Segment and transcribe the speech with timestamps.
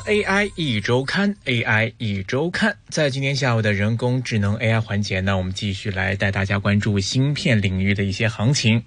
[0.00, 8.82] AI 一周刊，AI 一周刊，在今天下午的人工智能 AI 环节呢，我们继续来带大家关注芯片领域的一些行情。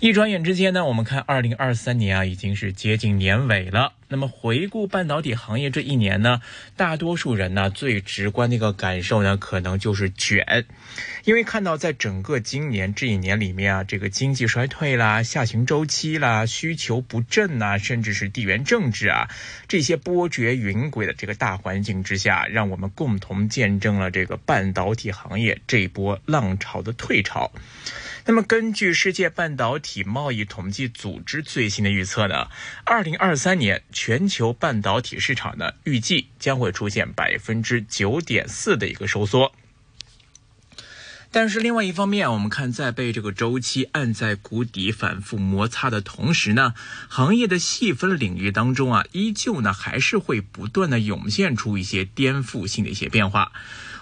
[0.00, 3.92] 一转眼之间呢，我们看二零二三年啊，已经是接近年尾了。
[4.08, 6.40] 那么回顾半导体行业这一年呢，
[6.74, 10.64] 大多数人呢最直观的一个感受呢，可能就是卷，
[11.24, 19.28] 因为看到在整个今年这一年里面啊，这个经济衰退啦、下行周期啦、需求不振呐，甚至是地缘政治啊
[19.68, 27.52] 这些波谲云诡的这个大环境之下，让我们共同见证了这个半导体行业这一波浪潮的退潮。
[28.30, 32.46] 那么，根据世界半导体贸易统计组织最新的预测呢，
[32.84, 39.52] 二零二三年全球半导体市场呢，预计将会出现百分之九点四的一个收缩。
[41.32, 46.74] 但是，另外一方面，我们看在被这个周期按在谷底反复摩擦的同时呢，
[47.08, 53.50] 行业的细分领域当中啊，依旧呢还是会不断的涌现出一些颠覆性的一些变化。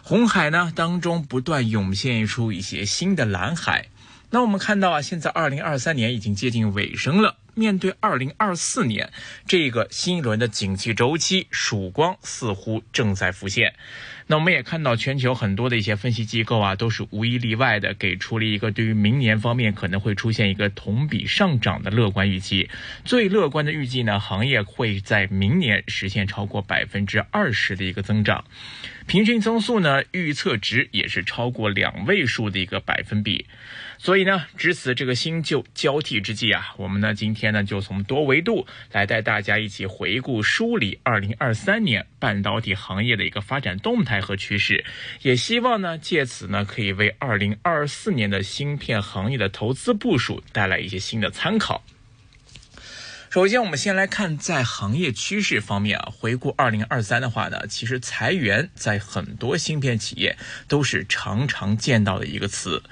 [0.03, 3.89] 红海呢当中不断涌现出一些新的蓝海。
[4.31, 7.37] 那我们看到啊，现在二零二三年已经接近尾声了。
[7.55, 9.11] 面对二零二四年
[9.45, 13.75] 这个新一轮的景气周期，曙光似乎正在浮现。
[14.29, 22.71] 那我们也看到，全球很多的一些分析机构啊，都是无一例外的给出了一个对于明年方面可能会出现一个同比上涨的乐观预期。
[23.05, 28.45] 最乐观的预计呢，行业会在明年实现超过百分之二十的一个增长，
[29.09, 33.47] 平均增速呢，预测值也是超过两位数的一个百分比。
[33.99, 44.85] 所以呢，值此这个新旧交替之际啊，我们呢今天呢就从多维度来带大家一起回顾梳理二零二三年半导体行业的一个发展动态和趋势，
[45.23, 51.83] 也希望呢借此呢可以为二零二四年的芯片行业的投资部署带来一些新的参考。
[53.31, 62.83] 首先，我们先来看在行业趋势方面啊，回顾二零二三的话呢，其实裁员在很多芯片企业都是常常见到的一个词。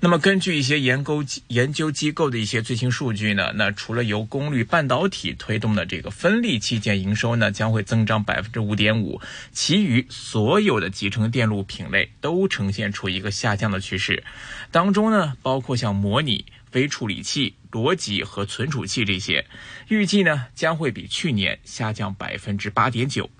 [0.00, 9.22] 那么，根据一些研究研究机构的一些最新数据呢，那除了由功率半导体推动的这个分立器件营收呢将会增长百分之五点五，
[9.52, 14.22] 其余所有的集成电路品类都呈现出一个下降的趋势。
[14.70, 16.44] 当中呢，包括像模拟。
[16.72, 19.46] 微处理器、逻辑和存储器这些，
[19.88, 23.30] 预计呢将会比去年下降百分之八点九。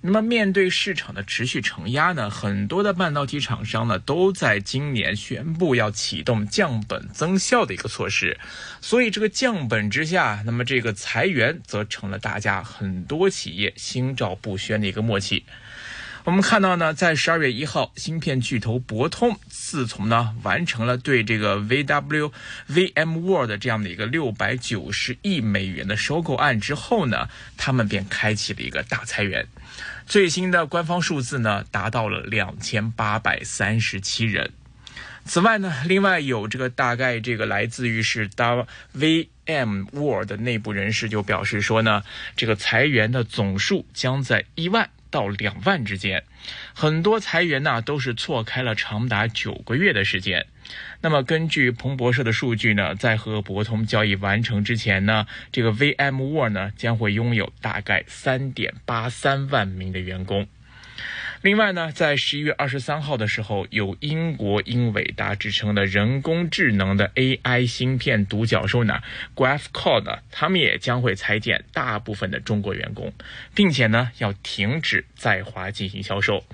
[0.00, 8.38] 那么面对市场的持续承压呢，很多的半导体厂商呢都在今年宣布要启动降本增效的一个措施。
[8.80, 15.44] 所以这个降本之下，那么这个裁员则成了大家很多企业心照不宣的一个默契。
[16.28, 22.30] 我们看到呢，在十二月一号，芯片巨头博通自从呢完成了对这个 VW
[22.68, 29.46] VMworld 这样的一个六百九十亿美元的收购案之后呢，他们便开启了一个大裁员。
[30.04, 34.52] 最新的官方数字呢，达到了两千八百三十七人。
[35.24, 38.28] 此外呢，另外有这个大概这个来自于是
[38.94, 42.02] VMworld 的内部人士就表示说呢，
[42.36, 44.90] 这个裁员的总数将在一万。
[45.10, 46.24] 到两万之间，
[46.74, 50.46] 很多裁员呢都是错开了长达九个月的时间。
[51.00, 60.46] 那么根据彭博社的数据呢，在和博通交易完成之前呢，这个 VMware 呢将会拥有大概三点八三万名的员工。
[61.42, 69.00] 另外呢，在十一月二十三号的时候，有英国英伟达之称的人工智能的 AI 芯片独角兽呢
[69.36, 73.12] ，Graphcore 呢，他们也将会裁减大部分的中国员工，
[73.54, 76.44] 并且呢，要停止在华进行销售。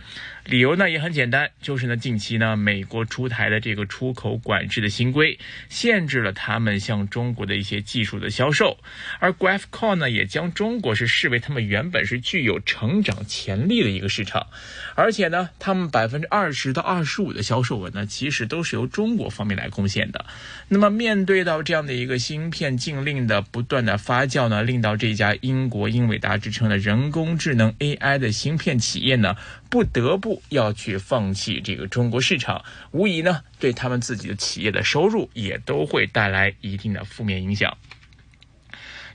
[0.45, 5.39] 理由呢也很简单，就是呢近期呢美国出台的这个出口管制的新规，
[5.71, 8.79] 限制了他们向中国的一些技术的销售，
[9.21, 14.49] 而 Graphcore 呢也将中国是视为他们原本是具有成长潜力的一个市场，
[14.95, 20.27] 而且呢他们百分之二十到二十五的销售额呢其实都是由中国方面来贡献的。
[20.69, 29.37] 那么面对到这样的一个芯片禁令的不断的发酵呢，令到这家英国英伟达之称的人工智能 AI 的芯片企业呢。
[29.75, 37.77] 不得不要去放弃这个中国市场，无疑呢对他们自己的企业的收入也都会带来一定的负面影响。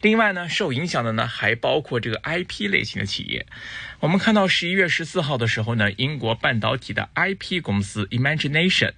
[0.01, 3.45] 另外呢，受影响的呢还包括这个 IP 类型的企业。
[3.99, 8.93] 我们看到十一月十四号的时候呢，英国半导体的 IP 公司 Imagination，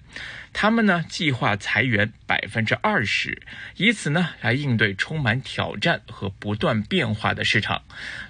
[0.52, 3.42] 他们呢计划裁员百分之二十，
[3.76, 7.82] 以此呢来应对充满挑战和不断变化的市场，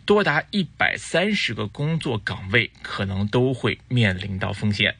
[0.06, 4.96] 多达一百三十个工作岗位可能都会面临到风险。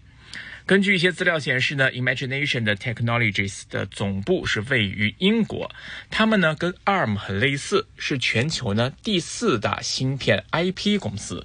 [0.65, 5.71] 根据一些资料显示呢，Imagination 的 Technologies 的总部是位于英国，
[6.11, 11.45] 他们呢跟 ARM 很类似，是全球呢第四大芯片 IP 公司。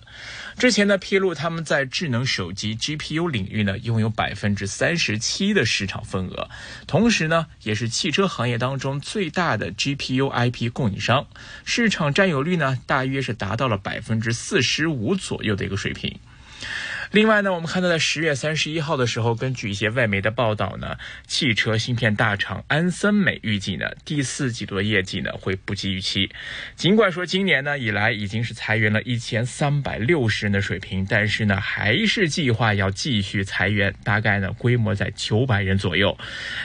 [0.57, 6.49] 之前呢披露他们在智能手机 GPU 领域呢拥有百分之三十七的市场份额，
[6.85, 11.27] 同时呢也是汽车行业当中最大的 GPU IP 供应商，
[11.65, 16.19] 市场占有率呢大约是达到了百分之四十五左右的一个水平。
[17.11, 26.29] 另外呢，我们看到在十月三十一号的时候，根据一些外媒的报道呢，汽车芯片大厂安森美预计呢，第四季度的业绩呢会不及预期。
[26.75, 36.17] 尽管说今年呢以来已经是裁员了一千三百六十人的水平，但是呢还是计划要继续裁员，大概呢规模在九百人左右。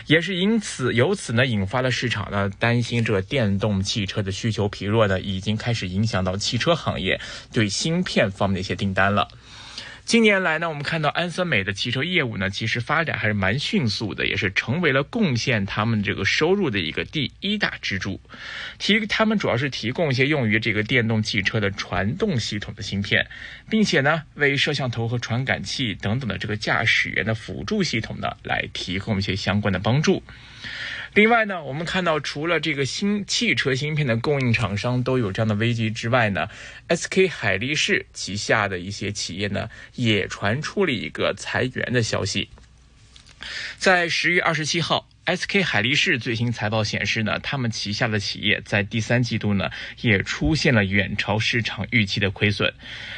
[0.06, 7.20] 也是因此由此呢引发了市场呢担心这电动汽车的需求疲弱呢，已经开始影响到汽车行业
[7.52, 9.28] 对芯片方面的一些订单了。
[10.04, 18.20] 近年来呢，我们看到安森美的汽车业务呢，其实发展还是蛮迅速的，也是成为了贡献他们这个收入的一个第一大支柱。
[18.78, 23.26] 提他们主要是提供一些用于这个电动汽车的传动系统的芯片，
[23.70, 30.22] 并且呢，为摄像头和传感器等等的这个驾驶员的辅助系统呢，来提供一些相关的帮助。
[31.14, 36.48] 另外呢，我们看到除了这个新汽车芯片的供应厂商都有这样的危机之外呢
[36.88, 42.48] ，SK 海力士旗下的一些企业呢，也传出了一个裁员的消息。
[43.76, 49.70] 在十月二十七号，SK 海力士最新财报显示呢，他们旗下的企业在第三季度呢，
[50.00, 52.72] 也出现了远超市场预期的亏损。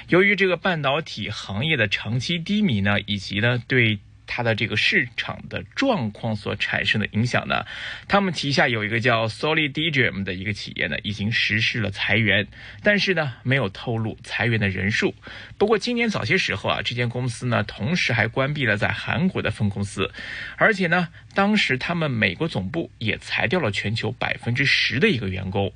[0.09, 4.01] 由于这个半导体行业的长期低迷呢，以及呢对。
[4.27, 7.65] 它的这个市场的状况所产生的影响呢，
[8.09, 12.47] 他们旗下有一个叫 Solidium 的一个企业呢，已经实施了裁员，
[12.83, 15.15] 但是呢，没有透露裁员的人数。
[15.59, 20.11] 不过今年早些时候啊，这间公司呢，同时还关闭了在韩国的分公司，
[20.57, 25.73] 而且呢，当时他们美国总部也裁掉了全球百分之十的一个员工。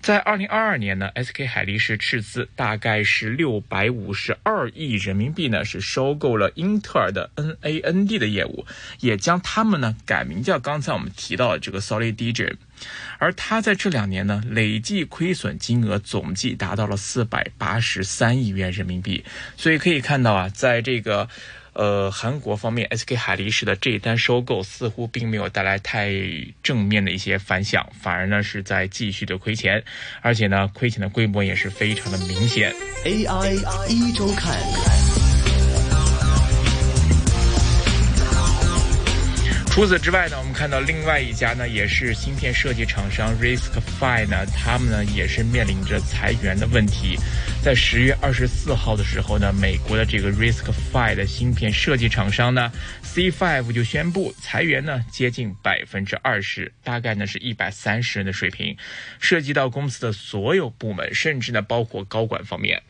[0.00, 8.66] 在二零二二年呢，SK 海力士斥资大概是六百五十二亿人民币呢，是收购了英特尔的 NA A N D 的业务，
[9.00, 12.56] 也将他们呢改名叫刚才我们提到的这个 Solidium，
[13.18, 19.24] 而他在这两年呢累计亏损金额总计达到了四百八十三亿元人民币，
[19.56, 21.28] 所以可以看到啊，在这个。
[21.74, 26.12] 呃，韩国方面，SK 海力士的这一单收购似乎并没有带来太
[26.62, 29.82] 正面的一些反响，反而呢是在继续的亏钱，
[30.20, 32.74] 而且呢亏钱的规模也是非常的明显。
[33.06, 33.54] AI
[33.88, 35.01] 一周看。
[39.72, 47.16] 除此之外呢，我们看到另外一家呢，也是芯片设计厂商 RISC-V 呢，他们呢也是面临着裁员的问题。
[47.64, 52.70] 在十月二十四号的时候呢，美国的这个 RISC-V 的芯片设计厂商呢
[53.02, 58.76] ，C5 就宣布裁员呢，接近百分之二十，大概呢是一百三十人的水平，
[59.20, 62.82] 涉及到公司的所有部门，甚至呢包括高管方面。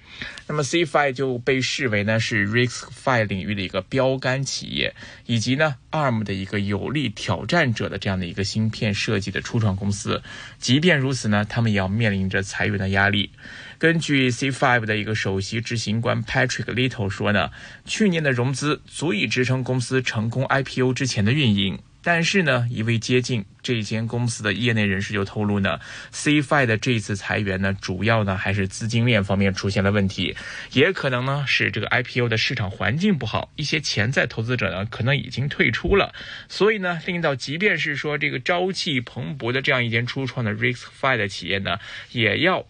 [0.48, 4.92] 那么 C5 就被视为呢是 RISC-V 领域的一个标杆企业，
[5.26, 10.22] 以及呢 ARM 的一个有力挑战者的这样的一个芯片设计的初创公司。
[10.58, 13.30] 即便如此呢，他们也要面临着裁员的压力。
[13.78, 17.50] 根据 C Five 的一个首席执行官 Patrick Little 说呢，
[17.84, 21.78] 去年的融资足以支撑公司成功 IPO 之前的运营。
[22.02, 25.78] 但是呢，一位接近这间公司的业内人士就透露呢
[26.12, 30.36] ，C5 的这次裁员呢，主要呢还是资金链方面出现了问题，
[30.72, 36.12] 也可能呢是这个 IPO 的市场环境不好，一些潜在投资者呢可能已经退出了，
[36.48, 41.78] 所以呢令到即便是说这个朝气蓬勃的这样一间初创的 RISC-V 的企业呢，
[42.10, 42.66] 也要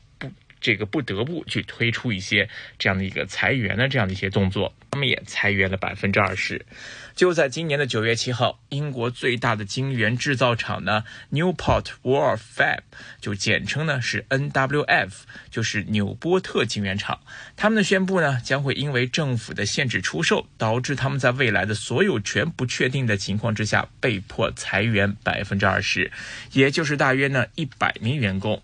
[0.63, 6.65] 这个不得不去推出一些这样的一个裁员的这样的一些动作，他们也裁员了百分之二十。
[7.15, 12.79] 就在今年的九月七号，英国最大的晶圆制造厂呢，Newport War Fab，
[13.21, 15.11] 就简称呢是 NWF，
[15.51, 17.21] 就是纽波特晶圆厂。
[17.57, 26.11] 他们的宣布呢，将会因为政府的限制出售，导致他们在未来的所有权不确定的情况之下，被迫裁员百分之二十，
[26.53, 28.63] 也就是大约呢一百名员工。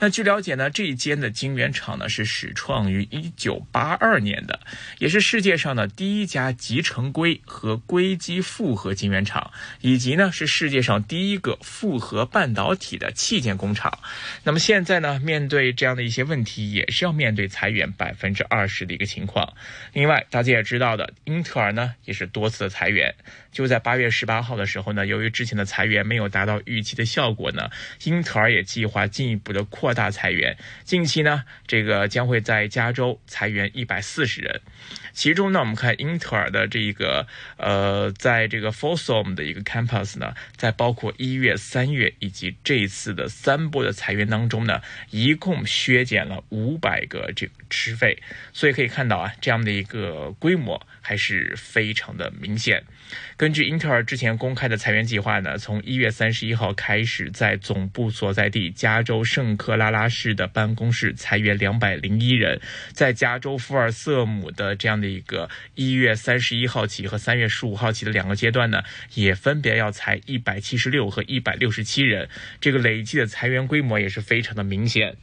[0.00, 4.60] 那据了解呢，这一间的晶圆厂呢是始创于一九八二年的，
[4.98, 9.50] 也是世界上的第一家集成硅和硅基复合晶圆厂，
[9.80, 13.98] 以及呢是世界上第一个复合半导体的器件工厂。
[14.44, 19.52] 那么现在呢，面对这样的一些问题，也是要面对裁员百分之二十的一个情况。
[19.92, 23.12] 另外，大家也知道的，英特尔呢也是多次的裁员。
[23.50, 27.68] 就在八月十八号的时候呢，由于之前的裁员没有达到预期的效果呢，
[28.04, 29.87] 英特尔也计划进一步的扩。
[29.88, 30.54] 扩大裁员。
[30.84, 34.60] 近期呢，这个将会在加州裁员一百四十人。
[35.14, 37.26] 其中呢，我们看英特尔的这一个
[37.56, 48.22] 呃，在这个 Folsom 的一个 campus 呢，在包括一月、三月以及这一次的三波的裁员当中呢，一共削减了五百个这个职位。
[48.52, 52.84] 所以可以看到啊，这样的一个规模还是非常的明显。
[53.38, 62.60] 根据英特尔之前公开的裁员计划呢，从一月三十一号开始，在总部所在地加州圣克拉拉市的办公室裁员两百零一人，
[62.92, 68.82] 在加州福尔瑟姆的这样的一个一月三十一号起和三月十五号起的两个阶段呢，
[69.14, 72.28] 也分别要裁一百七十六和一百六十七人，
[72.60, 75.16] 这个累计的裁员规模也是非常的明显。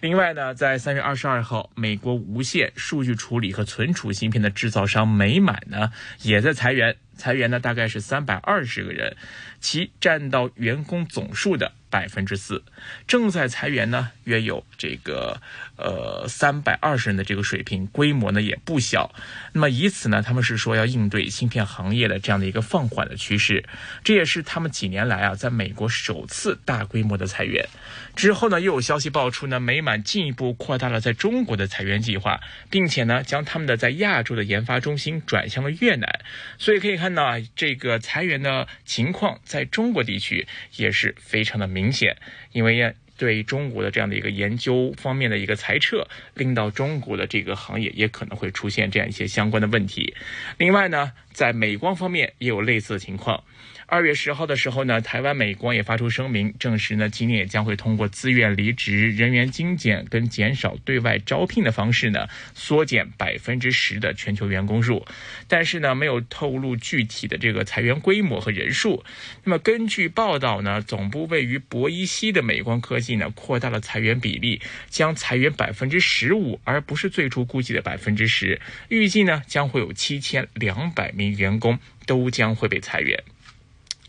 [0.00, 5.90] 另外呢，在三月二十二号，美国无线数据处理和存储芯片的制造商美满呢，
[6.22, 6.96] 也在裁员。
[7.16, 9.16] 裁员呢，大概是三百二十个人，
[9.60, 12.62] 其占到员工总数的百分之四。
[13.06, 15.40] 正在裁员呢，约有这个
[15.76, 19.14] 呃三百二十人的这个水平，规模呢也不小。
[19.52, 23.64] 那么以此呢，他们是说要应对芯片行业的这样的一个放缓的趋势，
[24.04, 27.66] 这也是他们几年来啊在美国首次大规模的裁员。
[28.14, 36.20] 之后呢，又有消息爆出呢，美满进一步扩大了在中国的裁员计划，并且呢，将他们的在亚洲的研发中心转向了越南。
[36.58, 37.05] 所以可以看。
[37.08, 40.46] 那，这个裁员的情况在中国地区
[40.76, 42.16] 也是非常的明显，
[42.52, 50.14] 因为对中国的这样的一个研究方面的一个裁撤，令到中国的这个行业也可能会出现这样一些相关的问题。
[50.58, 53.44] 另外呢，在美光方面也有类似的情况。
[53.88, 65.06] 二月十号的时候呢，台湾美光也发出声明，证实呢今年也将会通过自愿离职、人员精简跟减少对外招聘的方式呢，缩减百分之十的全球员工数，
[65.46, 69.04] 但是呢没有透露具体的这个裁员规模和人数。
[69.44, 78.60] 那么根据报道呢，总部位于博伊西的美光科技呢，扩大了裁员比例，将裁员百分之十五，而不是最初估计的百分之十。
[78.88, 83.22] 预计呢将会有七千两百名员工都将会被裁员。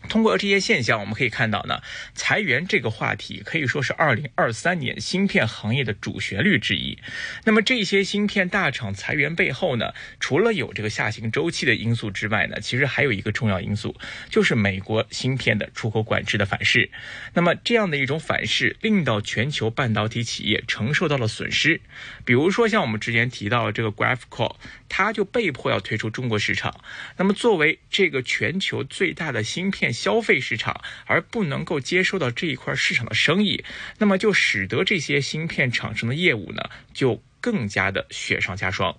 [0.08, 1.82] 通过这些现象，我们可以看到呢，
[2.14, 6.98] 裁员这个话题可以说是二零二三年芯片行业的主旋律之一。
[7.44, 13.96] 那么这些芯片大厂裁员背后呢，除了有这个下行周期的因素之外呢，其实还有一个重要因素，
[14.30, 16.90] 就是美国芯片的出口管制的反噬。
[17.34, 21.80] 那么这样的一种反噬，令到全球半导体企业承受到了损失。
[22.24, 24.54] 比如说像我们之前提到这个 Graphcore，
[24.88, 26.80] 它就被迫要退出中国市场。
[27.16, 33.64] 那么作为这个全球最大的芯片，消费市场而不能够接收到这一块市场的生意，
[33.98, 38.96] 那么就使得这些芯片厂商的业务呢就更加的雪上加霜。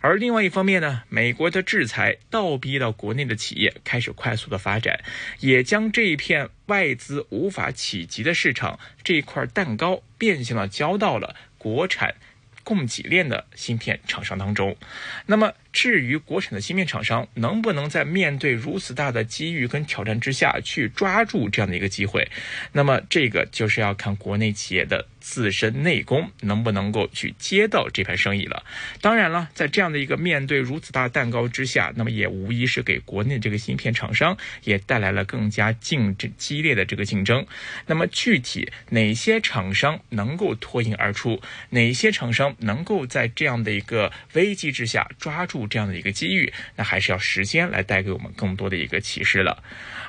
[0.00, 5.02] 而另外一方面呢，美国的制裁倒逼到国内的企业开始快速的发展，
[5.40, 12.14] 也将这一片外资无法企及的市场这一块蛋糕变相的交到了国产
[12.70, 14.76] 供给链的芯片厂商当中。
[15.26, 15.52] 那么。
[15.72, 22.28] 至于国产的芯片厂商能不能在面对如此大的机遇跟挑战之下去抓住这样的一个机会，
[22.72, 28.64] 那么这个就是要看国内企业的自身内功能不能够去接到这盘生意了。
[29.00, 37.46] 当然了，在这样的一个面对如此大蛋糕之下，那么也无疑是给国内这个芯片厂商也带来了更加竞争激烈的这个竞争。
[37.86, 45.59] 那么具体哪些厂商能够脱颖而出，哪些厂商能够在这样的一个危机之下抓住？
[45.66, 49.62] 这样的一个机遇，那还是要时间来带给我们更多的一个启示了。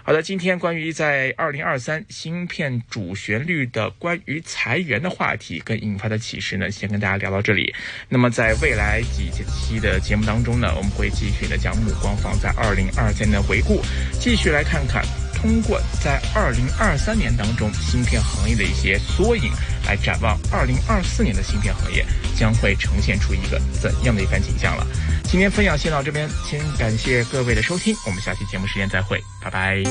[0.03, 7.74] 好的，今天关于在二零二三芯片主旋律的关于裁员的话题跟引发的启示呢，先跟大家聊到这里。
[8.10, 13.81] 那么在未来几期的节目当中呢，我们会继续的将目光放在二零二三的回顾，
[14.20, 15.05] 继续来看看。
[15.34, 19.51] 通过在二零二三年当中芯片行业的一些缩影，
[19.88, 24.85] 来展望二零二四年的芯片行业将会呈现出一个怎样的一番景象了。
[25.23, 29.83] 今天分享先到这边，先感谢各位的收听，我们下期节目时间再会，拜拜。